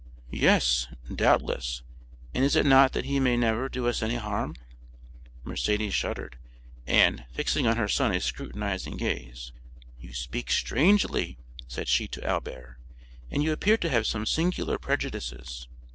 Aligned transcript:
"Yes, 0.31 0.87
doubtless; 1.13 1.83
and 2.33 2.43
is 2.43 2.55
it 2.55 2.65
not 2.65 2.93
that 2.93 3.05
he 3.05 3.19
may 3.19 3.37
never 3.37 3.69
do 3.69 3.87
us 3.87 4.01
any 4.01 4.15
harm?" 4.15 4.55
Mercédès 5.45 5.91
shuddered, 5.91 6.39
and, 6.87 7.23
fixing 7.31 7.67
on 7.67 7.77
her 7.77 7.87
son 7.87 8.11
a 8.11 8.19
scrutinizing 8.19 8.97
gaze, 8.97 9.53
"You 9.99 10.11
speak 10.15 10.49
strangely," 10.49 11.37
said 11.67 11.87
she 11.87 12.07
to 12.07 12.25
Albert, 12.27 12.79
"and 13.29 13.43
you 13.43 13.51
appear 13.51 13.77
to 13.77 13.89
have 13.89 14.07
some 14.07 14.25
singular 14.25 14.79
prejudices. 14.79 15.67